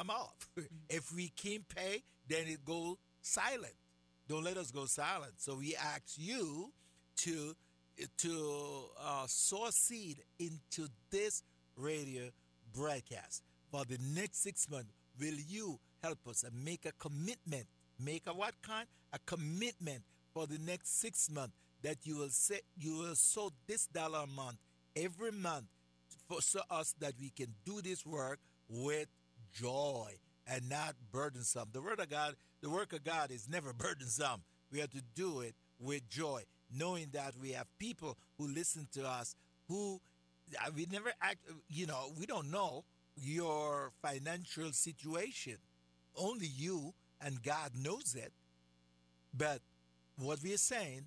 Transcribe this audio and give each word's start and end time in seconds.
come 0.00 0.10
off. 0.10 0.48
if 0.88 1.14
we 1.14 1.28
can't 1.36 1.68
pay, 1.68 2.02
then 2.28 2.46
it 2.46 2.64
go 2.64 2.98
silent. 3.20 3.74
Don't 4.28 4.44
let 4.44 4.56
us 4.56 4.70
go 4.70 4.86
silent. 4.86 5.32
So 5.36 5.56
we 5.56 5.76
ask 5.76 6.02
you 6.16 6.72
to 7.18 7.54
to 8.16 8.84
uh, 8.98 9.24
sow 9.26 9.68
seed 9.70 10.22
into 10.38 10.88
this 11.10 11.42
radio 11.76 12.30
broadcast 12.74 13.42
for 13.70 13.84
the 13.84 13.98
next 14.14 14.42
six 14.42 14.70
months. 14.70 14.90
Will 15.18 15.34
you 15.34 15.78
help 16.02 16.18
us 16.28 16.44
and 16.44 16.64
make 16.64 16.86
a 16.86 16.92
commitment? 16.92 17.66
Make 18.02 18.22
a 18.26 18.32
what 18.32 18.54
kind? 18.62 18.86
A 19.12 19.18
commitment 19.26 20.02
for 20.32 20.46
the 20.46 20.58
next 20.58 20.98
six 21.00 21.28
months 21.30 21.56
that 21.82 21.96
you 22.04 22.16
will 22.16 22.30
say 22.30 22.60
you 22.78 22.98
will 22.98 23.14
sow 23.16 23.50
this 23.66 23.86
dollar 23.86 24.20
a 24.20 24.26
month 24.26 24.56
every 24.96 25.32
month 25.32 25.66
for 26.26 26.40
so 26.40 26.60
us 26.70 26.94
that 27.00 27.14
we 27.20 27.30
can 27.30 27.48
do 27.66 27.82
this 27.82 28.06
work 28.06 28.38
with 28.68 29.08
joy 29.52 30.12
and 30.46 30.68
not 30.68 30.94
burdensome. 31.12 31.68
The 31.72 31.82
word 31.82 32.00
of 32.00 32.10
God, 32.10 32.34
the 32.60 32.70
work 32.70 32.92
of 32.92 33.04
God 33.04 33.30
is 33.30 33.48
never 33.48 33.72
burdensome. 33.76 34.42
We 34.72 34.80
have 34.80 34.90
to 34.90 35.02
do 35.14 35.40
it 35.40 35.54
with 35.78 36.08
joy, 36.08 36.42
knowing 36.72 37.08
that 37.12 37.34
we 37.40 37.52
have 37.52 37.66
people 37.78 38.16
who 38.38 38.46
listen 38.46 38.88
to 38.92 39.06
us 39.06 39.34
who 39.68 40.00
uh, 40.58 40.70
we 40.74 40.86
never 40.90 41.12
act, 41.22 41.38
you 41.68 41.86
know, 41.86 42.12
we 42.18 42.26
don't 42.26 42.50
know 42.50 42.84
your 43.16 43.92
financial 44.02 44.72
situation. 44.72 45.56
Only 46.16 46.46
you 46.46 46.92
and 47.20 47.42
God 47.42 47.70
knows 47.80 48.16
it. 48.16 48.32
But 49.32 49.60
what 50.18 50.40
we 50.42 50.52
are 50.54 50.58
saying, 50.58 51.06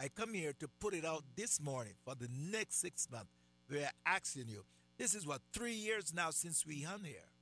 I 0.00 0.08
come 0.08 0.32
here 0.32 0.52
to 0.60 0.68
put 0.80 0.94
it 0.94 1.04
out 1.04 1.24
this 1.36 1.60
morning 1.60 1.94
for 2.04 2.14
the 2.14 2.28
next 2.32 2.80
six 2.80 3.08
months. 3.10 3.30
We're 3.68 3.90
asking 4.06 4.48
you. 4.48 4.64
This 4.96 5.14
is 5.14 5.26
what 5.26 5.40
three 5.52 5.72
years 5.72 6.14
now 6.14 6.30
since 6.30 6.64
we 6.64 6.82
hung 6.82 7.02
here. 7.02 7.33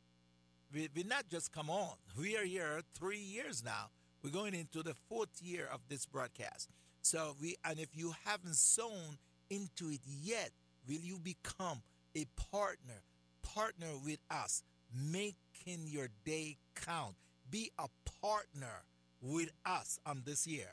We, 0.72 0.88
we 0.94 1.02
not 1.02 1.28
just 1.28 1.52
come 1.52 1.68
on. 1.68 1.94
We 2.18 2.36
are 2.36 2.44
here 2.44 2.80
three 2.94 3.18
years 3.18 3.62
now. 3.64 3.90
We're 4.22 4.30
going 4.30 4.54
into 4.54 4.82
the 4.82 4.94
fourth 5.08 5.40
year 5.42 5.68
of 5.72 5.80
this 5.88 6.06
broadcast. 6.06 6.68
So 7.02 7.36
we 7.40 7.56
and 7.64 7.78
if 7.78 7.88
you 7.94 8.14
haven't 8.24 8.56
sown 8.56 9.18
into 9.50 9.88
it 9.90 10.00
yet, 10.06 10.50
will 10.88 11.00
you 11.02 11.18
become 11.18 11.82
a 12.16 12.26
partner? 12.52 13.02
Partner 13.42 13.88
with 14.02 14.20
us, 14.30 14.62
making 14.94 15.88
your 15.88 16.08
day 16.24 16.56
count. 16.74 17.16
Be 17.50 17.70
a 17.78 17.88
partner 18.22 18.84
with 19.20 19.50
us 19.66 19.98
on 20.06 20.22
this 20.24 20.46
year. 20.46 20.70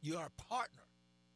You 0.00 0.16
are 0.16 0.26
a 0.26 0.42
partner 0.42 0.82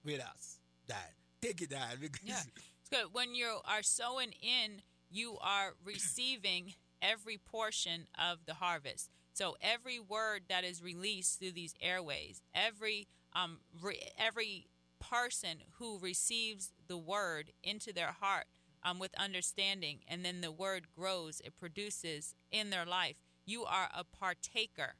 with 0.05 0.21
us, 0.21 0.59
Dad. 0.89 0.97
Take 1.43 1.61
it, 1.61 1.71
Dad. 1.71 1.99
Yeah, 2.25 2.37
it's 2.81 2.89
good. 2.89 3.13
When 3.13 3.35
you 3.35 3.59
are 3.65 3.83
sowing 3.83 4.33
in, 4.41 4.81
you 5.11 5.37
are 5.43 5.75
receiving 5.85 6.75
every 7.03 7.39
portion 7.39 8.07
of 8.19 8.47
the 8.47 8.55
harvest. 8.55 9.11
So 9.33 9.57
every 9.61 9.99
word 9.99 10.43
that 10.49 10.65
is 10.65 10.83
released 10.83 11.39
through 11.39 11.53
these 11.53 11.75
airways, 11.81 12.41
every 12.55 13.07
um, 13.35 13.59
re- 13.83 14.13
every 14.19 14.69
person 14.99 15.59
who 15.79 15.99
receives 15.99 16.73
the 16.89 16.97
word 16.97 17.53
into 17.63 17.93
their 17.93 18.13
heart 18.21 18.47
um, 18.83 18.99
with 18.99 19.11
understanding, 19.19 20.01
and 20.09 20.25
then 20.25 20.41
the 20.41 20.53
word 20.53 20.87
grows, 20.97 21.41
it 21.45 21.59
produces 21.59 22.35
in 22.51 22.71
their 22.71 22.87
life. 22.87 23.17
You 23.45 23.65
are 23.65 23.89
a 23.95 24.05
partaker 24.05 24.95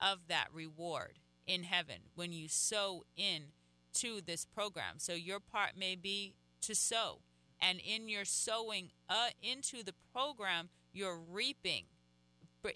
of 0.00 0.28
that 0.28 0.48
reward 0.52 1.18
in 1.46 1.64
heaven 1.64 1.96
when 2.14 2.32
you 2.32 2.48
sow 2.48 3.04
in 3.16 3.52
to 3.94 4.20
this 4.24 4.44
program. 4.44 4.94
So 4.98 5.12
your 5.12 5.40
part 5.40 5.72
may 5.76 5.96
be 5.96 6.34
to 6.62 6.74
sow, 6.74 7.20
and 7.60 7.78
in 7.78 8.08
your 8.08 8.24
sowing 8.24 8.90
uh, 9.08 9.28
into 9.42 9.82
the 9.84 9.94
program, 10.12 10.70
you're 10.92 11.18
reaping 11.18 11.84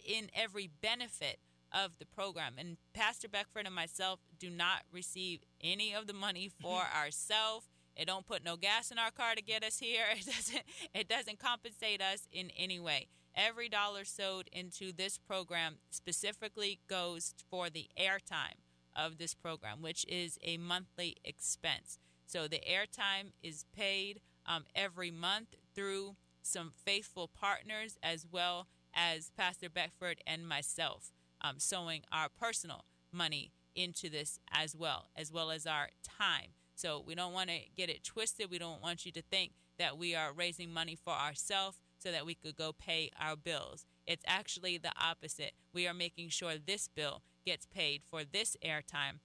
in 0.05 0.31
every 0.35 0.71
benefit 0.81 1.39
of 1.73 1.93
the 1.99 2.07
program. 2.07 2.55
And 2.59 2.77
Pastor 2.95 3.29
Beckford 3.29 3.67
and 3.67 3.75
myself 3.75 4.21
do 4.39 4.51
not 4.51 4.83
receive 4.93 5.41
any 5.61 5.95
of 5.95 6.07
the 6.07 6.13
money 6.13 6.51
for 6.61 6.83
ourselves. 6.97 7.69
It 7.97 8.07
don't 8.07 8.27
put 8.27 8.45
no 8.45 8.57
gas 8.57 8.91
in 8.91 8.99
our 8.99 9.11
car 9.11 9.35
to 9.35 9.43
get 9.43 9.65
us 9.65 9.79
here. 9.79 10.05
It 10.17 10.27
doesn't 10.27 10.63
it 10.95 11.09
doesn't 11.09 11.39
compensate 11.39 12.03
us 12.03 12.29
in 12.31 12.51
any 12.57 12.79
way. 12.79 13.09
Every 13.35 13.69
dollar 13.69 14.05
sowed 14.05 14.49
into 14.53 14.93
this 14.93 15.19
program 15.19 15.77
specifically 15.91 16.81
goes 16.89 17.35
for 17.51 17.69
the 17.69 17.89
airtime 17.99 18.61
of 18.95 19.19
this 19.19 19.35
program, 19.35 19.83
which 19.83 20.07
is 20.09 20.39
a 20.43 20.57
monthly 20.57 21.17
expense. 21.23 21.99
So 22.27 22.49
the 22.49 22.61
airtime 22.61 23.33
is 23.43 23.67
paid 23.77 24.21
um, 24.47 24.65
every 24.75 25.11
month 25.11 25.55
through 25.75 26.17
some 26.47 26.73
faithful 26.85 27.29
partners 27.29 27.99
as 28.03 28.27
well 28.31 28.69
as 28.95 29.31
Pastor 29.37 29.69
Beckford 29.69 30.21
and 30.27 30.49
myself, 30.49 31.13
um, 31.41 31.57
sowing 31.59 32.03
our 32.11 32.29
personal 32.29 32.85
money 33.13 33.53
into 33.75 34.09
this 34.09 34.39
as 34.51 34.75
well, 34.75 35.09
as 35.15 35.31
well 35.33 35.51
as 35.51 35.67
our 35.67 35.89
time. 36.03 36.55
So 36.75 37.03
we 37.07 37.15
don't 37.15 37.33
want 37.33 37.51
to 37.51 37.59
get 37.77 37.91
it 37.91 38.05
twisted. 38.05 38.51
We 38.51 38.59
don't 38.59 38.83
want 38.83 39.05
you 39.05 39.13
to 39.13 39.23
think 39.23 39.53
that 39.79 39.99
we 39.99 40.15
are 40.15 40.33
raising 40.33 40.73
money 40.73 40.97
for 40.97 41.13
ourselves 41.13 41.79
so 41.99 42.11
that 42.11 42.27
we 42.27 42.35
could 42.35 42.57
go 42.57 42.73
pay 42.73 43.11
our 43.21 43.37
bills. 43.37 43.85
It's 44.07 44.25
actually 44.27 44.79
the 44.79 44.93
opposite. 45.01 45.53
We 45.73 45.87
are 45.87 45.95
making 45.95 46.29
sure 46.31 46.55
this 46.57 46.89
bill 46.89 47.23
gets 47.45 47.67
paid 47.67 48.03
for 48.09 48.23
this 48.25 48.57
airtime, 48.65 49.21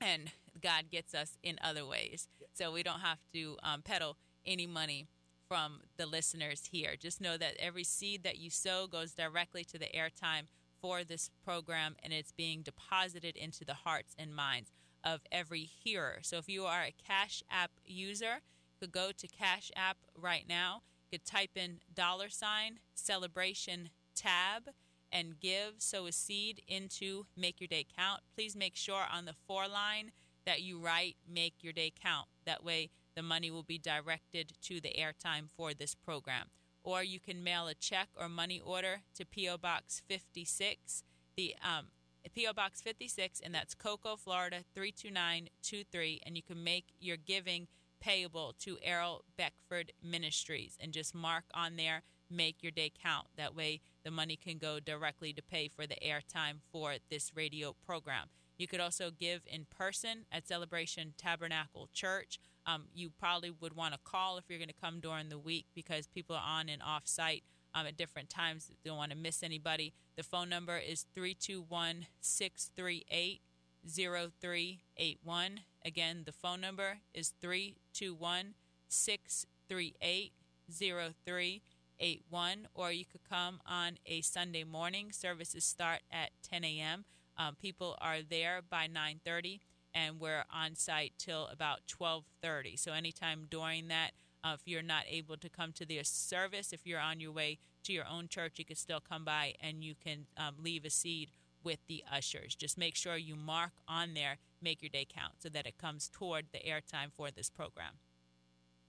and 0.00 0.30
God 0.60 0.84
gets 0.90 1.14
us 1.14 1.38
in 1.42 1.58
other 1.62 1.84
ways. 1.84 2.28
So 2.54 2.72
we 2.72 2.82
don't 2.82 3.00
have 3.00 3.18
to 3.32 3.56
um, 3.62 3.82
peddle 3.82 4.16
any 4.44 4.66
money 4.66 5.06
from 5.52 5.80
the 5.98 6.06
listeners 6.06 6.70
here. 6.72 6.94
Just 6.98 7.20
know 7.20 7.36
that 7.36 7.58
every 7.58 7.84
seed 7.84 8.22
that 8.22 8.38
you 8.38 8.48
sow 8.48 8.86
goes 8.86 9.12
directly 9.12 9.64
to 9.64 9.78
the 9.78 9.84
airtime 9.94 10.44
for 10.80 11.04
this 11.04 11.28
program 11.44 11.94
and 12.02 12.10
it's 12.10 12.32
being 12.32 12.62
deposited 12.62 13.36
into 13.36 13.62
the 13.62 13.74
hearts 13.74 14.14
and 14.18 14.34
minds 14.34 14.72
of 15.04 15.20
every 15.30 15.64
hearer. 15.64 16.20
So 16.22 16.38
if 16.38 16.48
you 16.48 16.64
are 16.64 16.84
a 16.84 16.94
Cash 17.06 17.42
App 17.50 17.70
user, 17.84 18.36
you 18.36 18.80
could 18.80 18.92
go 18.92 19.10
to 19.14 19.28
Cash 19.28 19.70
App 19.76 19.98
right 20.16 20.46
now. 20.48 20.84
You 21.10 21.18
could 21.18 21.26
type 21.26 21.50
in 21.54 21.80
dollar 21.92 22.30
sign 22.30 22.78
celebration 22.94 23.90
tab 24.16 24.70
and 25.12 25.38
give 25.38 25.74
sow 25.76 26.06
a 26.06 26.12
seed 26.12 26.62
into 26.66 27.26
Make 27.36 27.60
Your 27.60 27.68
Day 27.68 27.84
Count. 27.94 28.22
Please 28.34 28.56
make 28.56 28.74
sure 28.74 29.04
on 29.12 29.26
the 29.26 29.34
for 29.46 29.68
line 29.68 30.12
that 30.46 30.62
you 30.62 30.78
write 30.78 31.16
Make 31.30 31.56
Your 31.60 31.74
Day 31.74 31.92
Count. 32.02 32.28
That 32.46 32.64
way 32.64 32.88
the 33.14 33.22
money 33.22 33.50
will 33.50 33.62
be 33.62 33.78
directed 33.78 34.52
to 34.62 34.80
the 34.80 34.94
airtime 34.98 35.48
for 35.56 35.74
this 35.74 35.94
program. 35.94 36.48
Or 36.84 37.02
you 37.02 37.20
can 37.20 37.44
mail 37.44 37.68
a 37.68 37.74
check 37.74 38.08
or 38.18 38.28
money 38.28 38.60
order 38.60 39.02
to 39.14 39.24
P.O. 39.24 39.58
Box 39.58 40.02
56, 40.08 41.04
the 41.36 41.54
um, 41.62 41.86
P.O. 42.34 42.52
Box 42.52 42.80
56, 42.80 43.40
and 43.40 43.54
that's 43.54 43.74
Cocoa, 43.74 44.16
Florida 44.16 44.64
32923. 44.74 46.20
And 46.24 46.36
you 46.36 46.42
can 46.42 46.62
make 46.62 46.86
your 46.98 47.16
giving 47.16 47.68
payable 48.00 48.54
to 48.58 48.78
Errol 48.82 49.24
Beckford 49.36 49.92
Ministries 50.02 50.76
and 50.80 50.92
just 50.92 51.14
mark 51.14 51.44
on 51.54 51.76
there, 51.76 52.02
make 52.28 52.62
your 52.62 52.72
day 52.72 52.90
count. 53.02 53.28
That 53.36 53.54
way 53.54 53.80
the 54.04 54.10
money 54.10 54.36
can 54.36 54.58
go 54.58 54.80
directly 54.80 55.32
to 55.32 55.42
pay 55.42 55.68
for 55.68 55.86
the 55.86 55.96
airtime 56.04 56.58
for 56.72 56.94
this 57.10 57.32
radio 57.36 57.76
program. 57.86 58.28
You 58.58 58.66
could 58.66 58.80
also 58.80 59.10
give 59.10 59.42
in 59.46 59.66
person 59.70 60.26
at 60.30 60.46
Celebration 60.46 61.14
Tabernacle 61.16 61.88
Church. 61.92 62.38
Um, 62.66 62.84
you 62.94 63.10
probably 63.10 63.50
would 63.50 63.74
want 63.74 63.94
to 63.94 64.00
call 64.04 64.38
if 64.38 64.44
you're 64.48 64.58
going 64.58 64.68
to 64.68 64.74
come 64.80 65.00
during 65.00 65.28
the 65.28 65.38
week 65.38 65.66
because 65.74 66.06
people 66.06 66.36
are 66.36 66.44
on 66.46 66.68
and 66.68 66.82
off 66.82 67.02
site 67.06 67.42
um, 67.74 67.86
at 67.86 67.96
different 67.96 68.30
times. 68.30 68.68
They 68.68 68.88
don't 68.88 68.98
want 68.98 69.10
to 69.12 69.16
miss 69.16 69.42
anybody. 69.42 69.94
The 70.16 70.22
phone 70.22 70.48
number 70.48 70.76
is 70.78 71.06
321 71.14 72.06
638 72.20 73.40
0381. 73.88 75.60
Again, 75.84 76.22
the 76.24 76.32
phone 76.32 76.60
number 76.60 76.98
is 77.12 77.34
321 77.40 78.54
638 78.88 80.32
0381. 80.70 82.68
Or 82.74 82.92
you 82.92 83.04
could 83.04 83.24
come 83.28 83.60
on 83.66 83.98
a 84.06 84.20
Sunday 84.20 84.64
morning. 84.64 85.10
Services 85.12 85.64
start 85.64 86.00
at 86.12 86.30
10 86.42 86.64
a.m. 86.64 87.04
Um, 87.36 87.56
people 87.60 87.96
are 88.00 88.22
there 88.22 88.60
by 88.68 88.86
9:30, 88.86 89.60
and 89.94 90.20
we're 90.20 90.44
on 90.52 90.74
site 90.74 91.12
till 91.18 91.46
about 91.46 91.86
12:30. 91.86 92.76
So 92.76 92.92
anytime 92.92 93.46
during 93.48 93.88
that, 93.88 94.12
uh, 94.44 94.56
if 94.58 94.66
you're 94.66 94.82
not 94.82 95.04
able 95.08 95.36
to 95.36 95.48
come 95.48 95.72
to 95.72 95.86
the 95.86 96.02
service, 96.02 96.72
if 96.72 96.86
you're 96.86 97.00
on 97.00 97.20
your 97.20 97.32
way 97.32 97.58
to 97.84 97.92
your 97.92 98.06
own 98.06 98.28
church, 98.28 98.58
you 98.58 98.64
can 98.64 98.76
still 98.76 99.00
come 99.00 99.24
by 99.24 99.54
and 99.60 99.84
you 99.84 99.94
can 99.94 100.26
um, 100.36 100.56
leave 100.58 100.84
a 100.84 100.90
seed 100.90 101.30
with 101.62 101.78
the 101.86 102.04
ushers. 102.10 102.54
Just 102.54 102.76
make 102.76 102.96
sure 102.96 103.16
you 103.16 103.36
mark 103.36 103.72
on 103.86 104.14
there, 104.14 104.38
make 104.60 104.82
your 104.82 104.88
day 104.88 105.06
count, 105.08 105.34
so 105.38 105.48
that 105.48 105.66
it 105.66 105.78
comes 105.78 106.08
toward 106.08 106.46
the 106.52 106.58
airtime 106.58 107.12
for 107.16 107.30
this 107.30 107.50
program. 107.50 107.98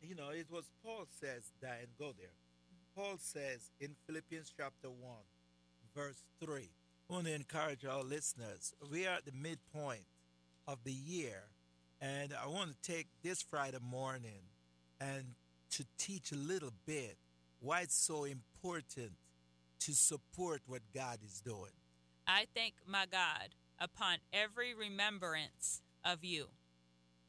You 0.02 0.16
know, 0.16 0.30
it 0.30 0.48
was 0.50 0.70
Paul 0.84 1.06
says 1.10 1.52
that, 1.62 1.80
and 1.82 1.90
go 1.98 2.14
there. 2.18 2.36
Paul 2.96 3.18
says 3.18 3.72
in 3.80 3.96
Philippians 4.06 4.54
chapter 4.56 4.90
1, 4.90 4.98
verse 5.96 6.24
3 6.44 6.70
I 7.10 7.14
want 7.14 7.26
to 7.28 7.34
encourage 7.34 7.86
our 7.86 8.04
listeners. 8.04 8.74
We 8.90 9.06
are 9.06 9.16
at 9.16 9.26
the 9.26 9.32
midpoint 9.32 10.06
of 10.68 10.84
the 10.84 10.92
year, 10.94 11.44
and 12.02 12.34
I 12.34 12.48
want 12.48 12.72
to 12.72 12.92
take 12.92 13.08
this 13.24 13.42
Friday 13.42 13.80
morning 13.82 14.42
and 15.00 15.36
to 15.72 15.86
teach 15.98 16.32
a 16.32 16.36
little 16.36 16.72
bit 16.86 17.18
why 17.60 17.82
it's 17.82 17.96
so 17.96 18.24
important 18.26 19.12
to 19.80 19.94
support 19.94 20.62
what 20.66 20.82
God 20.94 21.20
is 21.26 21.42
doing. 21.42 21.72
I 22.28 22.48
thank 22.56 22.76
my 22.88 23.06
God 23.10 23.56
upon 23.80 24.18
every 24.32 24.74
remembrance 24.74 25.82
of 26.06 26.24
you, 26.24 26.48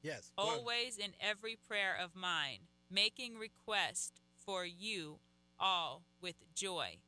Yes. 0.03 0.31
always 0.37 0.99
in 0.99 1.15
every 1.21 1.57
prayer 1.57 1.97
of 2.01 2.15
mine, 2.15 2.61
making 2.91 3.37
request 3.39 4.21
for 4.37 4.65
you 4.65 5.19
all 5.59 6.03
with 6.21 6.37
joy, 6.55 6.99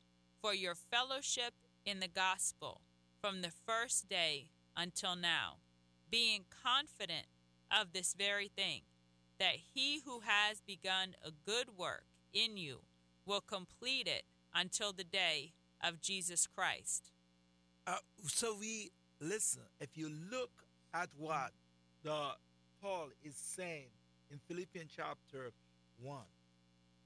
for 0.41 0.53
your 0.53 0.75
fellowship 0.75 1.53
in 1.85 1.99
the 1.99 2.07
gospel 2.07 2.81
from 3.21 3.41
the 3.41 3.51
first 3.65 4.09
day 4.09 4.49
until 4.75 5.15
now, 5.15 5.57
being 6.09 6.45
confident 6.63 7.27
of 7.71 7.93
this 7.93 8.13
very 8.17 8.47
thing, 8.47 8.81
that 9.39 9.55
he 9.73 10.01
who 10.05 10.21
has 10.25 10.61
begun 10.61 11.15
a 11.23 11.31
good 11.45 11.77
work 11.77 12.05
in 12.33 12.57
you 12.57 12.79
will 13.25 13.41
complete 13.41 14.07
it 14.07 14.23
until 14.53 14.91
the 14.93 15.03
day 15.03 15.53
of 15.83 16.01
Jesus 16.01 16.47
Christ. 16.47 17.11
Uh, 17.85 17.97
so 18.25 18.55
we 18.59 18.91
listen. 19.21 19.61
If 19.79 19.97
you 19.97 20.11
look 20.31 20.51
at 20.93 21.09
what 21.17 21.51
the 22.03 22.31
Paul 22.81 23.09
is 23.23 23.35
saying 23.35 23.87
in 24.31 24.39
Philippians 24.47 24.91
chapter 24.95 25.51
one, 26.01 26.25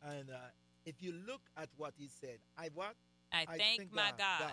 and 0.03 0.29
uh, 0.29 0.49
if 0.85 1.01
you 1.01 1.13
look 1.27 1.41
at 1.57 1.69
what 1.77 1.93
he 1.97 2.07
said, 2.07 2.39
I 2.57 2.69
what 2.73 2.95
I 3.31 3.41
I 3.41 3.45
thank 3.45 3.77
thank 3.79 3.93
my 3.93 4.11
God, 4.17 4.39
God. 4.39 4.51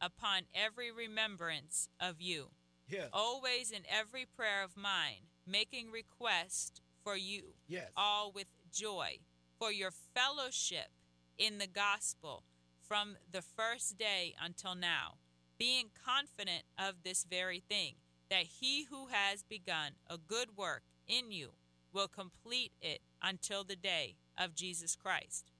upon 0.00 0.42
every 0.54 0.90
remembrance 0.90 1.88
of 2.00 2.20
you, 2.20 2.48
Yes. 2.88 3.08
always 3.12 3.70
in 3.70 3.82
every 3.88 4.24
prayer 4.24 4.62
of 4.62 4.76
mine, 4.76 5.28
making 5.46 5.90
request 5.90 6.80
for 7.04 7.16
you, 7.16 7.54
Yes. 7.66 7.90
all 7.96 8.32
with 8.32 8.48
joy, 8.72 9.18
for 9.58 9.70
your 9.72 9.90
fellowship 9.90 10.88
in 11.36 11.58
the 11.58 11.66
gospel 11.66 12.44
from 12.80 13.16
the 13.30 13.42
first 13.42 13.98
day 13.98 14.34
until 14.42 14.74
now, 14.74 15.18
being 15.58 15.90
confident 16.04 16.64
of 16.78 17.02
this 17.02 17.24
very 17.24 17.60
thing, 17.60 17.96
that 18.30 18.44
he 18.60 18.84
who 18.84 19.08
has 19.08 19.42
begun 19.42 19.92
a 20.06 20.16
good 20.18 20.56
work 20.56 20.82
in 21.06 21.30
you 21.30 21.52
will 21.92 22.08
complete 22.08 22.72
it 22.80 23.00
until 23.22 23.64
the 23.64 23.76
day 23.76 24.16
of 24.36 24.54
Jesus 24.54 24.96
Christ. 24.96 25.50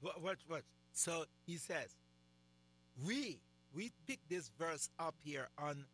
What, 0.00 0.20
what, 0.20 0.38
what? 0.46 0.62
So 0.92 1.24
he 1.46 1.56
says, 1.56 1.94
we 3.04 3.40
we 3.74 3.92
pick 4.06 4.20
this 4.28 4.50
verse 4.58 4.88
up 4.98 5.14
here 5.22 5.48
on 5.58 5.84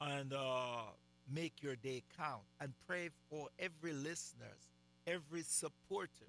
on 0.00 0.32
uh, 0.36 0.90
make 1.32 1.62
your 1.62 1.76
day 1.76 2.02
count 2.18 2.42
and 2.60 2.72
pray 2.86 3.10
for 3.30 3.48
every 3.58 3.92
listeners, 3.92 4.68
every 5.06 5.42
supporter 5.42 6.26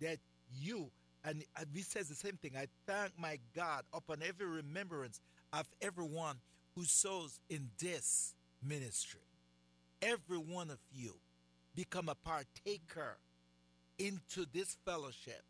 that 0.00 0.18
you 0.60 0.90
and, 1.26 1.42
and 1.58 1.66
we 1.74 1.82
says 1.82 2.08
the 2.08 2.14
same 2.14 2.36
thing. 2.36 2.52
I 2.56 2.68
thank 2.86 3.12
my 3.18 3.38
God 3.54 3.82
upon 3.92 4.18
every 4.26 4.46
remembrance 4.46 5.20
of 5.52 5.66
everyone 5.82 6.36
who 6.76 6.84
sows 6.84 7.40
in 7.50 7.68
this 7.80 8.34
ministry. 8.62 9.20
Every 10.00 10.38
one 10.38 10.70
of 10.70 10.78
you 10.92 11.14
become 11.74 12.08
a 12.08 12.14
partaker 12.14 13.18
into 13.98 14.46
this 14.52 14.76
fellowship 14.84 15.42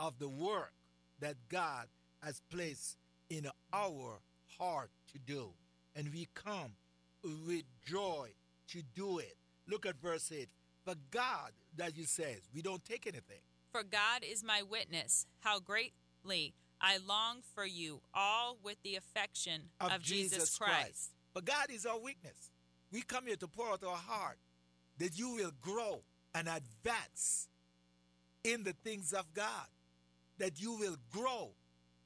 of 0.00 0.18
the 0.18 0.28
work 0.28 0.72
that 1.20 1.36
God 1.48 1.86
has 2.22 2.42
placed 2.50 2.96
in 3.30 3.46
our 3.72 4.20
heart 4.58 4.90
to 5.12 5.18
do. 5.18 5.50
And 5.98 6.12
we 6.14 6.28
come 6.32 6.76
with 7.44 7.64
joy 7.84 8.28
to 8.68 8.82
do 8.94 9.18
it. 9.18 9.36
Look 9.66 9.84
at 9.84 10.00
verse 10.00 10.30
8. 10.32 10.48
For 10.84 10.94
God, 11.10 11.50
that 11.76 11.96
you 11.96 12.04
says, 12.04 12.38
we 12.54 12.62
don't 12.62 12.84
take 12.84 13.08
anything. 13.08 13.40
For 13.72 13.82
God 13.82 14.22
is 14.22 14.44
my 14.44 14.62
witness, 14.62 15.26
how 15.40 15.58
greatly 15.58 16.54
I 16.80 16.98
long 17.04 17.38
for 17.52 17.66
you 17.66 18.00
all 18.14 18.58
with 18.62 18.76
the 18.84 18.94
affection 18.94 19.62
of, 19.80 20.00
Jesus, 20.00 20.56
Christ. 20.56 21.10
But 21.34 21.44
God 21.44 21.66
is 21.68 21.84
our 21.84 21.98
witness. 21.98 22.52
We 22.92 23.02
come 23.02 23.26
here 23.26 23.36
to 23.36 23.48
pour 23.48 23.72
out 23.72 23.82
our 23.84 23.96
heart 23.96 24.38
that 24.98 25.18
you 25.18 25.30
will 25.30 25.52
grow 25.60 26.02
and 26.32 26.48
advance 26.48 27.48
in 28.44 28.62
the 28.62 28.72
things 28.84 29.12
of 29.12 29.34
God, 29.34 29.66
that 30.38 30.60
you 30.60 30.78
will 30.78 30.96
grow 31.10 31.50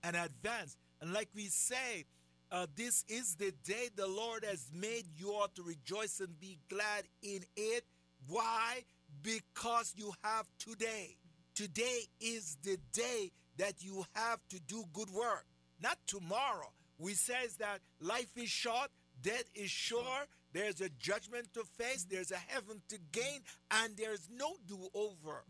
and 0.03 0.17
advance. 0.17 0.77
And 1.01 1.13
like 1.13 1.29
we 1.35 1.47
say, 1.49 2.07
uh, 2.53 2.67
this 2.77 3.05
is 3.09 3.37
the 3.37 3.53
day 3.65 3.89
the 3.97 4.07
Lord 4.07 4.45
has 4.45 4.71
made. 4.73 5.07
You 5.17 5.31
ought 5.31 5.55
to 5.57 5.63
rejoice 5.63 6.21
and 6.21 6.39
be 6.39 6.59
glad 6.69 7.05
in 7.23 7.41
it. 7.57 7.85
Why? 8.29 8.85
Because 9.23 9.95
you 9.97 10.13
have 10.23 10.47
today. 10.59 11.17
Today 11.55 12.01
is 12.21 12.59
the 12.63 12.77
day 12.93 13.31
that 13.57 13.83
you 13.83 14.05
have 14.15 14.39
to 14.51 14.61
do 14.61 14.85
good 14.93 15.11
work, 15.11 15.47
not 15.83 15.99
tomorrow. 16.07 16.71
We 16.99 17.15
says 17.15 17.57
that 17.57 17.81
life 18.01 18.31
is 18.37 18.49
short, 18.49 18.89
death 19.23 19.45
is 19.55 19.71
sure, 19.71 20.27
there's 20.53 20.81
a 20.81 20.89
judgment 20.91 21.53
to 21.55 21.65
face, 21.65 22.07
there's 22.09 22.31
a 22.31 22.39
heaven 22.49 22.83
to 22.89 22.99
gain, 23.13 23.41
and 23.71 23.97
there's 23.97 24.29
no 24.35 24.55
do-over. 24.67 25.45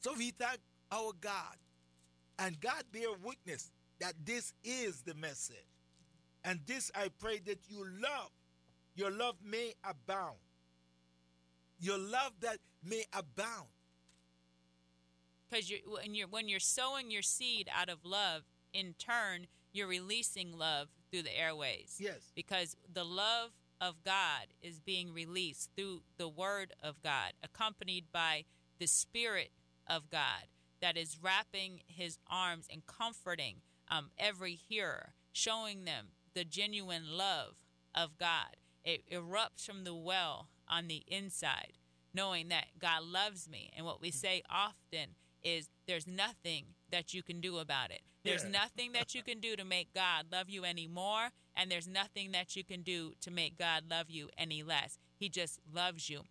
So 0.00 0.14
we 0.16 0.30
thank 0.30 0.60
our 0.92 1.12
God, 1.20 1.56
and 2.38 2.60
God 2.60 2.84
bear 2.92 3.08
witness 3.22 3.70
that 4.00 4.14
this 4.24 4.52
is 4.64 5.02
the 5.02 5.14
message. 5.14 5.56
And 6.44 6.60
this 6.66 6.90
I 6.94 7.10
pray 7.18 7.38
that 7.46 7.58
you 7.68 7.84
love, 8.00 8.30
your 8.94 9.10
love 9.10 9.36
may 9.44 9.74
abound. 9.84 10.38
Your 11.78 11.98
love 11.98 12.32
that 12.40 12.58
may 12.84 13.04
abound. 13.12 13.68
Because 15.48 15.70
you, 15.70 15.78
when 15.86 16.14
you're 16.14 16.28
when 16.28 16.48
you're 16.48 16.60
sowing 16.60 17.10
your 17.10 17.22
seed 17.22 17.68
out 17.74 17.88
of 17.88 18.04
love, 18.04 18.42
in 18.72 18.94
turn 18.98 19.46
you're 19.72 19.86
releasing 19.86 20.56
love 20.56 20.88
through 21.10 21.22
the 21.22 21.38
airways. 21.38 21.96
Yes. 21.98 22.32
Because 22.34 22.76
the 22.92 23.04
love 23.04 23.50
of 23.80 24.02
God 24.04 24.48
is 24.62 24.80
being 24.80 25.12
released 25.12 25.70
through 25.76 26.02
the 26.18 26.28
Word 26.28 26.72
of 26.82 27.02
God, 27.02 27.32
accompanied 27.42 28.06
by 28.12 28.44
the 28.78 28.86
Spirit 28.86 29.50
of 29.86 30.10
God 30.10 30.48
that 30.80 30.96
is 30.96 31.18
wrapping 31.20 31.80
His 31.86 32.18
arms 32.28 32.66
and 32.70 32.86
comforting 32.86 33.56
um, 33.88 34.10
every 34.18 34.54
hearer, 34.54 35.14
showing 35.32 35.84
them 35.84 36.08
the 36.34 36.44
genuine 36.44 37.16
love 37.16 37.54
of 37.94 38.18
God. 38.18 38.56
It 38.84 39.02
erupts 39.10 39.64
from 39.64 39.84
the 39.84 39.94
well 39.94 40.48
on 40.68 40.88
the 40.88 41.04
inside, 41.06 41.72
knowing 42.14 42.48
that 42.48 42.78
God 42.78 43.02
loves 43.04 43.48
me. 43.48 43.70
And 43.76 43.84
what 43.84 44.00
we 44.00 44.10
say 44.10 44.42
often 44.48 45.16
is 45.42 45.68
there's 45.86 46.06
nothing 46.06 46.66
that 46.90 47.12
you 47.14 47.22
can 47.22 47.40
do 47.40 47.58
about 47.58 47.90
it. 47.90 48.02
There's 48.22 48.44
Yeah. 48.44 48.50
nothing 48.50 48.92
that 48.92 49.14
you 49.14 49.22
can 49.22 49.40
do 49.40 49.56
to 49.56 49.64
make 49.64 49.92
God 49.94 50.30
love 50.30 50.50
you 50.50 50.64
anymore, 50.64 51.32
and 51.54 51.70
there's 51.70 51.88
nothing 51.88 52.32
that 52.32 52.54
you 52.54 52.64
can 52.64 52.82
do 52.82 53.14
to 53.20 53.30
make 53.30 53.56
God 53.56 53.88
love 53.88 54.10
you 54.10 54.30
any 54.36 54.62
less. 54.62 54.98
He 55.18 55.28
just 55.28 55.58
loves 55.70 56.08
you. 56.10 56.24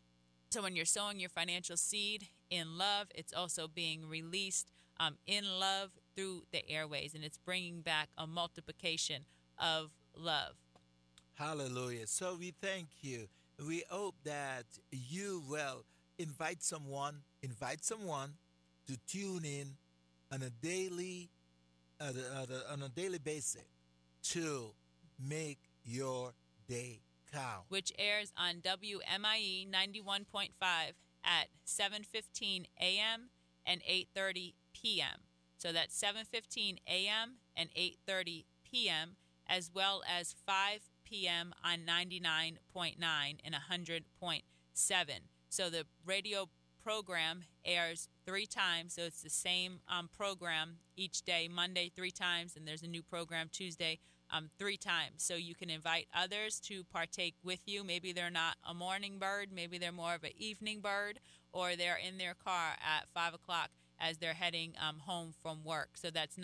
So 0.52 0.62
when 0.62 0.76
you're 0.76 0.86
sowing 0.86 1.20
your 1.20 1.30
financial 1.30 1.78
seed 1.78 2.30
in 2.50 2.78
love, 2.78 3.08
it's 3.14 3.34
also 3.34 3.68
being 3.68 4.08
released 4.08 4.72
um, 5.00 5.18
in 5.26 5.60
love 5.60 5.92
through 6.16 6.46
the 6.52 6.68
airways, 6.70 7.14
and 7.16 7.24
it's 7.24 7.38
bringing 7.38 7.82
back 7.82 8.10
a 8.18 8.28
multiplication 8.28 9.26
of 9.60 9.92
love. 10.16 10.56
Hallelujah. 11.36 12.08
So 12.08 12.36
we 12.40 12.52
thank 12.62 12.88
you. 13.02 13.28
We 13.66 13.84
hope 13.90 14.16
that 14.24 14.66
you 14.92 15.44
will 15.48 15.86
invite 16.18 16.64
someone, 16.64 17.22
invite 17.42 17.84
someone 17.84 18.34
to 18.88 18.98
tune 19.08 19.46
in 19.46 19.78
on 20.32 20.42
a 20.44 20.50
daily, 20.50 21.30
uh, 22.00 22.12
uh, 22.36 22.74
on 22.74 22.84
a 22.84 22.90
daily 22.90 23.20
basis 23.20 23.64
to 24.24 24.72
make 25.20 25.60
your 25.84 26.34
day 26.68 27.02
count. 27.32 27.64
which 27.70 27.92
airs 27.98 28.32
on 28.38 28.56
WMIE 28.62 29.68
91.5 29.70 30.50
at 31.24 31.48
7:15 31.66 32.66
a.m. 32.80 33.30
and 33.66 33.82
8:30 33.84 34.54
p.m. 34.74 35.22
So 35.58 35.72
that's 35.72 35.96
7:15 36.02 36.78
a.m. 36.88 37.36
and 37.56 37.70
8:30 37.76 38.46
p.m. 38.64 39.16
as 39.50 39.72
well 39.74 40.04
as 40.08 40.36
5 40.46 40.80
p.m. 41.04 41.54
on 41.64 41.80
99.9 41.80 42.96
and 43.44 43.56
100.7. 43.56 45.10
So 45.50 45.70
the 45.70 45.86
radio 46.06 46.48
program 46.84 47.44
airs 47.66 48.08
three 48.26 48.46
times, 48.46 48.94
so 48.94 49.02
it's 49.02 49.22
the 49.22 49.30
same 49.30 49.80
um, 49.88 50.10
program 50.16 50.78
each 50.96 51.24
day. 51.24 51.50
Monday 51.52 51.92
three 51.94 52.12
times, 52.12 52.56
and 52.56 52.68
there's 52.68 52.84
a 52.84 52.88
new 52.88 53.02
program 53.02 53.50
Tuesday 53.52 54.00
um, 54.32 54.50
three 54.58 54.78
times. 54.78 55.24
So 55.24 55.36
you 55.36 55.56
can 55.56 55.70
invite 55.70 56.08
others 56.14 56.60
to 56.62 56.84
partake 56.84 57.36
with 57.44 57.62
you. 57.66 57.84
Maybe 57.84 58.12
they're 58.12 58.30
not 58.30 58.56
a 58.68 58.74
morning 58.74 59.18
bird, 59.20 59.50
maybe 59.54 59.78
they're 59.78 59.92
more 59.92 60.14
of 60.14 60.24
an 60.24 60.32
evening 60.38 60.80
bird, 60.82 61.20
or 61.52 61.76
they're 61.76 61.98
in 61.98 62.18
their 62.18 62.36
car 62.36 62.74
at 62.80 63.08
five 63.14 63.34
o'clock 63.34 63.70
as 64.00 64.18
they're 64.18 64.34
heading 64.34 64.74
um, 64.80 65.00
home 65.00 65.34
from 65.42 65.64
work. 65.64 65.90
So 65.96 66.10
that's 66.10 66.38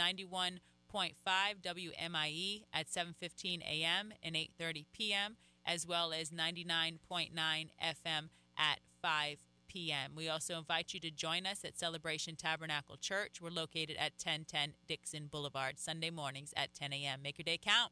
91.5 0.95 1.61
WMIE 1.61 2.63
at 2.73 2.87
7:15 2.87 3.61
a.m. 3.61 4.13
and 4.23 4.35
8:30 4.35 4.85
p.m., 4.93 5.37
as 5.65 5.85
well 5.85 6.13
as 6.13 6.29
99.9 6.29 7.31
FM 7.35 8.29
at 8.57 8.79
5 9.01 9.27
p.m. 9.27 9.37
p.m. 9.67 10.11
We 10.15 10.29
also 10.29 10.57
invite 10.57 10.93
you 10.93 10.99
to 11.01 11.11
join 11.11 11.45
us 11.45 11.65
at 11.65 11.77
Celebration 11.77 12.35
Tabernacle 12.35 12.97
Church. 12.97 13.41
We're 13.41 13.49
located 13.49 13.97
at 13.97 14.13
1010 14.13 14.75
Dixon 14.87 15.27
Boulevard, 15.27 15.79
Sunday 15.79 16.09
mornings 16.09 16.53
at 16.55 16.73
10 16.73 16.93
a.m. 16.93 17.21
Make 17.21 17.37
your 17.37 17.43
day 17.43 17.59
count. 17.61 17.91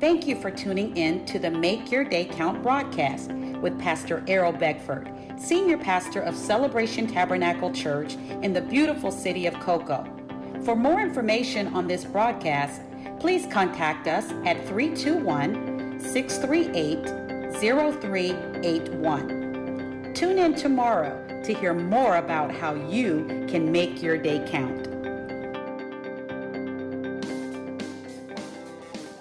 Thank 0.00 0.26
you 0.26 0.40
for 0.40 0.50
tuning 0.50 0.96
in 0.96 1.26
to 1.26 1.38
the 1.38 1.50
Make 1.50 1.92
Your 1.92 2.04
Day 2.04 2.24
Count 2.24 2.62
broadcast 2.62 3.30
with 3.60 3.78
Pastor 3.78 4.24
Errol 4.26 4.52
Beckford, 4.52 5.12
Senior 5.36 5.76
Pastor 5.76 6.20
of 6.22 6.34
Celebration 6.34 7.06
Tabernacle 7.06 7.70
Church 7.70 8.14
in 8.14 8.54
the 8.54 8.62
beautiful 8.62 9.12
city 9.12 9.46
of 9.46 9.52
Cocoa. 9.60 10.19
For 10.64 10.74
more 10.76 11.00
information 11.00 11.68
on 11.68 11.88
this 11.88 12.04
broadcast, 12.04 12.82
please 13.18 13.46
contact 13.46 14.06
us 14.06 14.30
at 14.44 14.68
321 14.68 15.98
638 15.98 17.54
0381. 17.54 20.12
Tune 20.14 20.38
in 20.38 20.54
tomorrow 20.54 21.16
to 21.44 21.54
hear 21.54 21.72
more 21.72 22.16
about 22.16 22.54
how 22.54 22.74
you 22.74 23.46
can 23.48 23.72
make 23.72 24.02
your 24.02 24.18
day 24.18 24.46
count. 24.46 24.86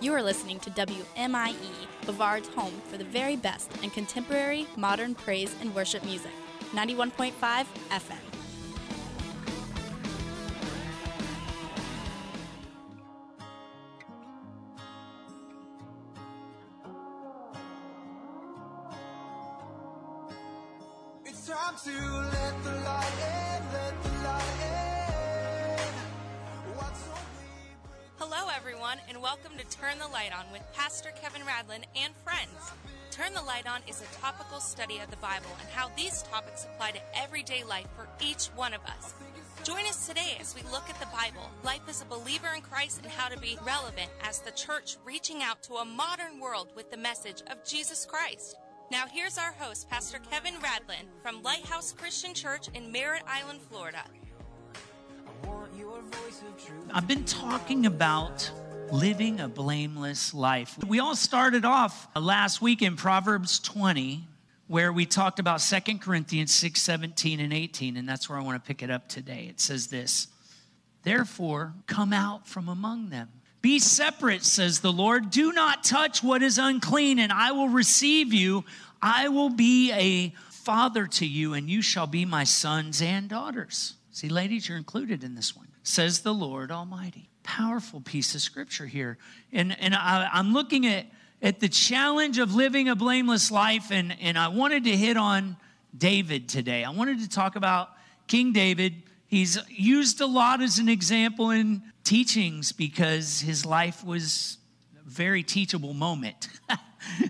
You 0.02 0.14
are 0.14 0.22
listening 0.22 0.60
to 0.60 0.70
WMIE, 0.72 1.56
Brevard's 2.06 2.50
home 2.50 2.82
for 2.90 2.98
the 2.98 3.06
very 3.06 3.38
best 3.38 3.72
in 3.82 3.92
contemporary, 3.92 4.68
modern 4.76 5.16
praise 5.16 5.56
and 5.62 5.74
worship 5.74 6.04
music. 6.04 6.34
91.5 6.74 7.32
FM. 7.90 8.29
Hello, 28.20 28.50
everyone, 28.56 29.00
and 29.10 29.20
welcome 29.20 29.54
to 29.58 29.66
Turn 29.76 29.98
the 29.98 30.08
Light 30.10 30.30
On 30.38 30.46
with 30.52 30.62
Pastor 30.74 31.10
Kevin 31.20 31.42
Radlin 31.42 31.86
and 31.96 32.14
friends. 32.18 32.72
Turn 33.10 33.34
the 33.34 33.42
Light 33.42 33.66
On 33.68 33.82
is 33.88 34.00
a 34.00 34.22
topical 34.22 34.60
study 34.60 35.00
of 35.00 35.10
the 35.10 35.18
Bible 35.18 35.50
and 35.60 35.70
how 35.72 35.90
these 35.98 36.22
topics 36.22 36.66
apply 36.66 36.92
to 36.92 37.02
everyday 37.18 37.64
life 37.64 37.88
for 37.96 38.08
each 38.24 38.46
one 38.56 38.76
of 38.76 38.82
us. 38.84 39.16
Join 39.64 39.88
us 39.88 40.06
today 40.08 40.38
as 40.40 40.54
we 40.54 40.62
look 40.72 40.88
at 40.88 41.00
the 41.00 41.08
Bible, 41.08 41.50
life 41.64 41.82
as 41.90 42.04
a 42.04 42.06
believer 42.06 42.50
in 42.56 42.62
Christ, 42.62 43.00
and 43.02 43.12
how 43.12 43.28
to 43.28 43.40
be 43.40 43.58
relevant 43.66 44.12
as 44.22 44.40
the 44.40 44.52
church 44.52 44.98
reaching 45.04 45.42
out 45.42 45.64
to 45.64 45.74
a 45.76 45.86
modern 45.86 46.40
world 46.40 46.68
with 46.76 46.92
the 46.92 46.98
message 46.98 47.42
of 47.50 47.66
Jesus 47.66 48.06
Christ. 48.06 48.56
Now, 48.92 49.06
here's 49.06 49.38
our 49.38 49.52
host, 49.60 49.88
Pastor 49.88 50.18
Kevin 50.32 50.56
Radlin 50.56 51.06
from 51.22 51.44
Lighthouse 51.44 51.92
Christian 51.92 52.34
Church 52.34 52.70
in 52.74 52.92
Merritt 52.92 53.22
Island, 53.28 53.60
Florida. 53.62 54.04
want 55.46 55.72
your 55.78 56.02
voice 56.02 56.42
of 56.42 56.66
truth. 56.66 56.86
I've 56.92 57.08
been 57.08 57.24
talking 57.24 57.86
about 57.86 58.50
living 58.92 59.42
a 59.42 59.48
blameless 59.48 60.34
life. 60.34 60.76
We 60.88 61.00
all 61.00 61.16
started 61.16 61.66
off 61.66 62.08
last 62.16 62.64
week 62.64 62.82
in 62.82 62.96
Proverbs 62.96 63.60
20 63.60 64.28
where 64.66 64.92
we 64.92 65.06
talked 65.06 65.38
about 65.38 65.60
2 65.60 66.00
Corinthians 66.00 66.52
6, 66.56 66.82
17 66.82 67.40
and 67.40 67.54
18 67.54 67.96
and 67.96 68.10
that's 68.10 68.28
where 68.28 68.40
I 68.40 68.42
want 68.42 68.64
to 68.64 68.68
pick 68.68 68.82
it 68.82 68.90
up 68.90 69.08
today. 69.08 69.46
It 69.52 69.60
says 69.60 69.88
this, 69.88 70.30
Therefore, 71.04 71.76
come 71.86 72.12
out 72.12 72.48
from 72.48 72.68
among 72.68 73.10
them. 73.10 73.30
Be 73.62 73.80
separate, 73.80 74.44
says 74.44 74.80
the 74.80 74.92
Lord. 74.92 75.32
Do 75.32 75.52
not 75.52 75.84
touch 75.84 76.24
what 76.24 76.42
is 76.42 76.58
unclean, 76.58 77.20
and 77.20 77.32
I 77.32 77.52
will 77.52 77.68
receive 77.70 78.34
you. 78.34 78.64
I 79.02 79.28
will 79.28 79.50
be 79.50 79.92
a 79.92 80.34
father 80.50 81.08
to 81.08 81.26
you, 81.26 81.54
and 81.54 81.70
you 81.70 81.82
shall 81.82 82.08
be 82.08 82.26
my 82.26 82.44
sons 82.44 83.02
and 83.02 83.28
daughters. 83.28 83.96
See, 84.12 84.30
ladies, 84.30 84.68
you're 84.68 84.78
included 84.78 85.24
in 85.24 85.36
this 85.36 85.56
one, 85.56 85.68
says 85.84 86.22
the 86.22 86.34
Lord 86.34 86.72
Almighty. 86.72 87.30
Powerful 87.44 88.02
piece 88.02 88.36
of 88.36 88.42
scripture 88.42 88.86
here. 88.86 89.18
And, 89.52 89.78
and 89.80 89.96
I, 89.96 90.30
I'm 90.32 90.54
looking 90.54 90.86
at, 90.86 91.08
at 91.42 91.60
the 91.60 91.70
challenge 91.70 92.38
of 92.38 92.54
living 92.54 92.88
a 92.88 92.96
blameless 92.96 93.52
life, 93.52 93.92
and, 93.92 94.16
and 94.22 94.38
I 94.38 94.50
wanted 94.50 94.86
to 94.86 94.96
hit 94.96 95.18
on 95.18 95.58
David 95.98 96.48
today. 96.48 96.84
I 96.84 96.92
wanted 96.92 97.20
to 97.20 97.30
talk 97.30 97.56
about 97.56 97.90
King 98.28 98.54
David. 98.54 99.04
He's 99.30 99.60
used 99.70 100.22
a 100.22 100.26
lot 100.26 100.60
as 100.60 100.80
an 100.80 100.90
example 100.90 101.52
in 101.52 101.84
teachings 102.04 102.72
because 102.72 103.42
his 103.42 103.64
life 103.64 104.04
was 104.04 104.58
a 105.00 105.08
very 105.08 105.44
teachable 105.44 105.94
moment. 105.94 106.50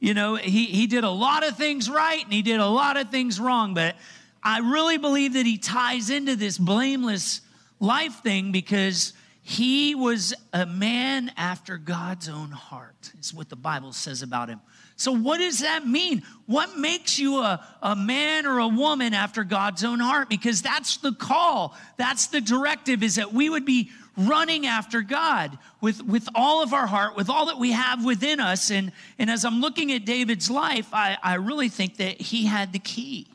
you 0.00 0.14
know, 0.14 0.36
he, 0.36 0.66
he 0.66 0.86
did 0.86 1.02
a 1.02 1.10
lot 1.10 1.44
of 1.44 1.56
things 1.56 1.90
right 1.90 2.22
and 2.22 2.32
he 2.32 2.42
did 2.42 2.60
a 2.60 2.66
lot 2.66 2.96
of 2.96 3.10
things 3.10 3.40
wrong, 3.40 3.74
but 3.74 3.96
I 4.44 4.60
really 4.60 4.96
believe 4.96 5.32
that 5.32 5.44
he 5.44 5.58
ties 5.58 6.08
into 6.08 6.36
this 6.36 6.56
blameless 6.56 7.40
life 7.80 8.22
thing 8.22 8.52
because 8.52 9.12
he 9.42 9.96
was 9.96 10.32
a 10.52 10.66
man 10.66 11.32
after 11.36 11.78
God's 11.78 12.28
own 12.28 12.52
heart, 12.52 13.10
is 13.18 13.34
what 13.34 13.48
the 13.48 13.56
Bible 13.56 13.92
says 13.92 14.22
about 14.22 14.48
him. 14.48 14.60
So, 15.00 15.12
what 15.12 15.38
does 15.38 15.60
that 15.60 15.86
mean? 15.86 16.22
What 16.44 16.76
makes 16.76 17.18
you 17.18 17.38
a, 17.38 17.64
a 17.80 17.96
man 17.96 18.44
or 18.44 18.58
a 18.58 18.68
woman 18.68 19.14
after 19.14 19.44
God's 19.44 19.82
own 19.82 19.98
heart? 19.98 20.28
Because 20.28 20.60
that's 20.60 20.98
the 20.98 21.12
call, 21.12 21.74
that's 21.96 22.26
the 22.26 22.42
directive, 22.42 23.02
is 23.02 23.14
that 23.14 23.32
we 23.32 23.48
would 23.48 23.64
be 23.64 23.90
running 24.18 24.66
after 24.66 25.00
God 25.00 25.56
with, 25.80 26.02
with 26.02 26.28
all 26.34 26.62
of 26.62 26.74
our 26.74 26.86
heart, 26.86 27.16
with 27.16 27.30
all 27.30 27.46
that 27.46 27.56
we 27.56 27.72
have 27.72 28.04
within 28.04 28.40
us. 28.40 28.70
And, 28.70 28.92
and 29.18 29.30
as 29.30 29.46
I'm 29.46 29.62
looking 29.62 29.90
at 29.90 30.04
David's 30.04 30.50
life, 30.50 30.88
I, 30.92 31.16
I 31.22 31.36
really 31.36 31.70
think 31.70 31.96
that 31.96 32.20
he 32.20 32.44
had 32.44 32.74
the 32.74 32.78
key 32.78 33.26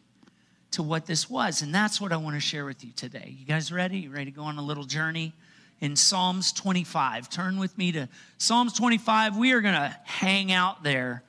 to 0.69 0.84
what 0.84 1.07
this 1.07 1.31
was. 1.31 1.63
And 1.63 1.74
that's 1.74 2.00
what 2.00 2.12
I 2.12 2.17
want 2.17 2.36
to 2.36 2.39
share 2.39 2.65
with 2.65 2.86
you 2.86 2.91
today. 2.95 3.36
You 3.39 3.45
guys 3.48 3.72
ready? 3.72 4.01
You 4.01 4.12
ready 4.12 4.25
to 4.25 4.31
go 4.31 4.43
on 4.43 4.60
a 4.60 4.63
little 4.63 4.84
journey? 4.84 5.34
In 5.81 5.95
Psalms 5.95 6.53
25. 6.53 7.27
Turn 7.27 7.57
with 7.57 7.75
me 7.75 7.91
to 7.93 8.07
Psalms 8.38 8.74
25. 8.74 9.36
We 9.36 9.51
are 9.53 9.62
going 9.62 9.74
to 9.74 9.98
hang 10.03 10.51
out 10.51 10.84
there 10.84 11.24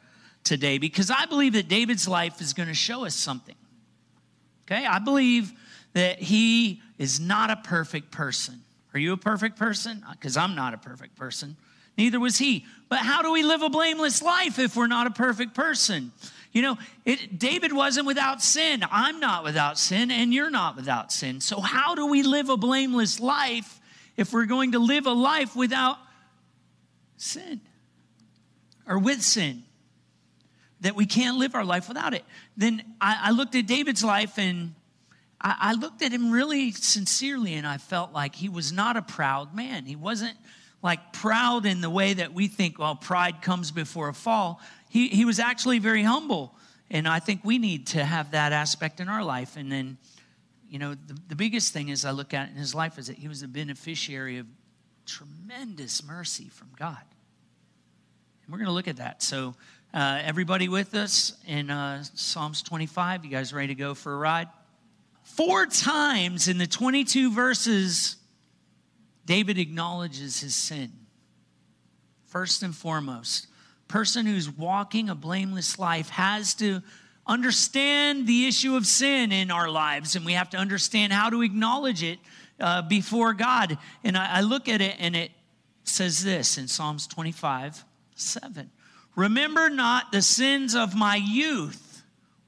today 0.47 0.79
because 0.79 1.11
I 1.11 1.27
believe 1.27 1.53
that 1.53 1.69
David's 1.69 2.09
life 2.09 2.41
is 2.41 2.55
going 2.55 2.69
to 2.69 2.75
show 2.75 3.05
us 3.05 3.15
something. 3.15 3.57
Okay? 4.65 4.87
I 4.87 4.99
believe 4.99 5.53
that 5.93 6.19
he 6.19 6.81
is 6.99 7.21
not 7.21 7.51
a 7.51 7.57
perfect 7.57 8.11
person. 8.11 8.63
Are 8.95 8.99
you 8.99 9.13
a 9.13 9.19
perfect 9.19 9.59
person? 9.59 10.03
Uh, 10.07 10.13
because 10.13 10.37
I'm 10.37 10.55
not 10.55 10.73
a 10.73 10.79
perfect 10.79 11.17
person. 11.17 11.57
Neither 11.99 12.21
was 12.21 12.39
he. 12.39 12.65
But 12.89 13.01
how 13.01 13.23
do 13.23 13.33
we 13.33 13.43
live 13.43 13.63
a 13.63 13.69
blameless 13.69 14.23
life 14.23 14.59
if 14.59 14.77
we're 14.77 14.87
not 14.87 15.07
a 15.07 15.11
perfect 15.11 15.55
person? 15.55 16.13
You 16.53 16.63
know, 16.63 16.79
it, 17.05 17.39
David 17.39 17.73
wasn't 17.73 18.07
without 18.07 18.43
sin. 18.43 18.83
I'm 18.91 19.21
not 19.21 19.45
without 19.45 19.79
sin, 19.79 20.11
and 20.11 20.33
you're 20.33 20.51
not 20.51 20.77
without 20.77 21.13
sin. 21.13 21.41
So, 21.41 21.61
how 21.61 21.95
do 21.95 22.07
we 22.07 22.23
live 22.23 22.49
a 22.49 22.57
blameless 22.57 23.21
life 23.21 23.81
if 24.17 24.33
we're 24.33 24.47
going 24.47 24.73
to 24.73 24.79
live 24.79 25.05
a 25.07 25.13
life 25.13 25.55
without 25.55 25.99
sin 27.19 27.61
or 28.87 28.99
with 28.99 29.21
sin? 29.23 29.65
That 30.83 30.95
we 30.95 31.07
can't 31.07 31.39
live 31.39 31.55
our 31.55 31.65
life 31.65 31.89
without 31.89 32.13
it. 32.13 32.25
Then 32.57 32.83
I, 33.01 33.19
I 33.25 33.31
looked 33.31 33.55
at 33.55 33.67
David's 33.67 34.05
life 34.05 34.39
and 34.39 34.75
I, 35.41 35.57
I 35.59 35.73
looked 35.73 36.03
at 36.03 36.13
him 36.13 36.31
really 36.31 36.71
sincerely 36.73 37.55
and 37.55 37.67
I 37.67 37.79
felt 37.79 38.13
like 38.13 38.35
he 38.35 38.49
was 38.49 38.73
not 38.73 38.97
a 38.97 39.03
proud 39.03 39.55
man. 39.55 39.87
He 39.87 39.97
wasn't 39.97 40.37
like 40.83 41.13
proud 41.13 41.67
in 41.67 41.81
the 41.81 41.91
way 41.91 42.15
that 42.15 42.33
we 42.33 42.49
think, 42.49 42.79
well, 42.79 42.95
pride 42.95 43.43
comes 43.43 43.71
before 43.71 44.09
a 44.09 44.15
fall. 44.15 44.61
He, 44.91 45.09
he 45.09 45.25
was 45.25 45.39
actually 45.39 45.79
very 45.79 46.03
humble. 46.03 46.55
And 46.91 47.09
I 47.09 47.19
think 47.19 47.41
we 47.43 47.59
need 47.59 47.89
to 47.89 48.05
have 48.05 48.31
that 48.33 48.53
aspect 48.53 49.01
in 49.01 49.09
our 49.09 49.25
life. 49.25 49.57
And 49.57 49.73
then, 49.73 49.97
you 50.71 50.79
know, 50.79 50.95
the, 50.95 51.19
the 51.29 51.37
biggest 51.37 51.73
thing 51.73 51.89
is 51.89 52.05
I 52.05 52.13
look 52.13 52.35
at 52.35 52.51
in 52.51 52.55
his 52.55 52.75
life 52.75 52.99
is 52.99 53.09
that 53.09 53.17
he 53.17 53.29
was 53.29 53.43
a 53.43 53.49
beneficiary 53.49 54.39
of 54.39 54.47
tremendous 55.07 56.05
mercy 56.05 56.49
from 56.49 56.69
God. 56.79 57.03
And 58.45 58.53
we're 58.53 58.59
going 58.59 58.69
to 58.69 58.73
look 58.73 58.89
at 58.89 58.99
that. 58.99 59.23
So, 59.23 59.55
uh, 59.95 60.21
everybody 60.23 60.69
with 60.69 60.95
us 60.95 61.37
in 61.47 61.71
uh, 61.71 62.03
Psalms 62.15 62.63
25, 62.63 63.25
you 63.25 63.31
guys 63.31 63.53
ready 63.53 63.69
to 63.69 63.75
go 63.75 63.95
for 63.95 64.15
a 64.15 64.17
ride? 64.19 64.49
Four 65.23 65.67
times 65.67 66.49
in 66.49 66.59
the 66.59 66.67
22 66.67 67.33
verses, 67.33 68.17
David 69.25 69.59
acknowledges 69.59 70.41
his 70.41 70.55
sin. 70.55 70.93
First 72.27 72.63
and 72.63 72.75
foremost, 72.75 73.49
person 73.89 74.27
who's 74.27 74.51
walking 74.51 75.09
a 75.09 75.15
blameless 75.15 75.79
life 75.79 76.09
has 76.11 76.55
to 76.55 76.83
understand 77.27 78.27
the 78.27 78.47
issue 78.47 78.77
of 78.77 78.87
sin 78.87 79.33
in 79.33 79.51
our 79.51 79.69
lives, 79.69 80.17
and 80.17 80.25
we 80.25 80.33
have 80.33 80.51
to 80.51 80.57
understand 80.57 81.13
how 81.13 81.31
to 81.31 81.43
acknowledge 81.43 82.03
it 82.03 82.19
uh, 82.61 82.83
before 82.83 83.33
God. 83.33 83.79
And 84.05 84.17
I, 84.17 84.39
I 84.39 84.41
look 84.43 84.69
at 84.69 84.81
it, 84.81 84.97
and 84.99 85.17
it 85.17 85.33
says 85.85 86.23
this 86.23 86.59
in 86.59 86.69
Psalms 86.69 87.07
25 87.07 87.85
7. 88.15 88.71
Remember 89.17 89.71
not 89.71 90.13
the 90.13 90.23
sins 90.23 90.75
of 90.75 90.95
my 90.95 91.17
youth 91.17 92.03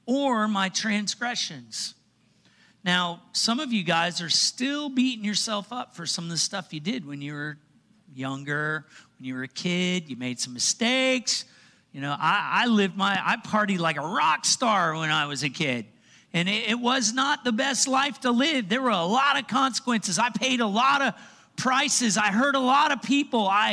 or 0.05 0.47
my 0.47 0.69
transgressions. 0.69 1.95
Now, 2.83 3.21
some 3.33 3.59
of 3.59 3.73
you 3.73 3.83
guys 3.83 4.21
are 4.21 4.29
still 4.29 4.89
beating 4.89 5.25
yourself 5.25 5.73
up 5.73 5.95
for 5.95 6.05
some 6.05 6.25
of 6.25 6.29
the 6.29 6.37
stuff 6.37 6.73
you 6.73 6.79
did 6.79 7.05
when 7.05 7.21
you 7.21 7.33
were 7.33 7.57
younger, 8.15 8.85
when 9.17 9.25
you 9.25 9.35
were 9.35 9.43
a 9.43 9.47
kid. 9.47 10.09
You 10.09 10.15
made 10.15 10.39
some 10.39 10.53
mistakes. 10.53 11.43
You 11.91 12.01
know, 12.01 12.15
I, 12.17 12.63
I 12.63 12.67
lived 12.67 12.95
my, 12.95 13.19
I 13.21 13.37
partied 13.37 13.79
like 13.79 13.97
a 13.97 14.07
rock 14.07 14.45
star 14.45 14.95
when 14.95 15.09
I 15.09 15.25
was 15.25 15.43
a 15.43 15.49
kid. 15.49 15.85
And 16.33 16.47
it, 16.47 16.69
it 16.69 16.79
was 16.79 17.13
not 17.13 17.43
the 17.43 17.51
best 17.51 17.87
life 17.87 18.21
to 18.21 18.31
live. 18.31 18.69
There 18.69 18.81
were 18.81 18.89
a 18.89 19.03
lot 19.03 19.39
of 19.39 19.47
consequences. 19.47 20.19
I 20.19 20.29
paid 20.29 20.59
a 20.59 20.67
lot 20.67 21.01
of 21.01 21.13
prices. 21.57 22.17
I 22.17 22.27
hurt 22.27 22.55
a 22.55 22.59
lot 22.59 22.91
of 22.91 23.01
people. 23.01 23.47
I, 23.47 23.67